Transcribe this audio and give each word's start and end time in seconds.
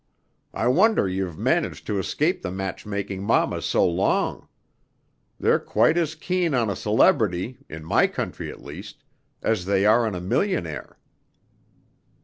I 0.55 0.65
wonder 0.67 1.07
you've 1.07 1.37
managed 1.37 1.85
to 1.85 1.99
escape 1.99 2.41
the 2.41 2.49
matchmaking 2.49 3.23
mammas 3.23 3.65
so 3.67 3.87
long. 3.87 4.47
They're 5.39 5.59
quite 5.59 5.95
as 5.95 6.15
keen 6.15 6.55
on 6.55 6.71
a 6.71 6.75
celebrity, 6.75 7.59
in 7.69 7.85
my 7.85 8.07
country 8.07 8.49
at 8.49 8.63
least, 8.63 9.03
as 9.43 9.65
they 9.65 9.85
are 9.85 10.07
on 10.07 10.15
a 10.15 10.19
millionaire." 10.19 10.97